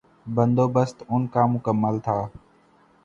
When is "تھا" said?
1.99-2.17